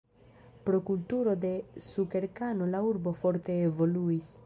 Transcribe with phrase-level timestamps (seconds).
[0.69, 1.51] Pro kulturo de
[1.89, 4.39] sukerkano la urbo forte evoluis.